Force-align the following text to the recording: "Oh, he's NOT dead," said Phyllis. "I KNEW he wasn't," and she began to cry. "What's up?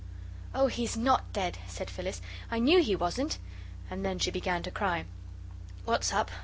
"Oh, 0.55 0.65
he's 0.65 0.97
NOT 0.97 1.31
dead," 1.31 1.59
said 1.67 1.91
Phyllis. 1.91 2.23
"I 2.49 2.57
KNEW 2.57 2.81
he 2.81 2.95
wasn't," 2.95 3.37
and 3.87 4.19
she 4.19 4.31
began 4.31 4.63
to 4.63 4.71
cry. 4.71 5.05
"What's 5.85 6.11
up? 6.11 6.31